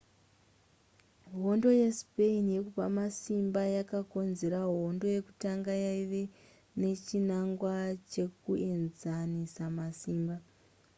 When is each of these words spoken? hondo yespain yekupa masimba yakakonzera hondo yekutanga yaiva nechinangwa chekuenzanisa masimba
hondo 1.43 1.69
yespain 1.81 2.45
yekupa 2.55 2.85
masimba 2.97 3.61
yakakonzera 3.77 4.59
hondo 4.71 5.05
yekutanga 5.15 5.73
yaiva 5.85 6.23
nechinangwa 6.81 7.73
chekuenzanisa 8.11 9.63
masimba 9.77 10.35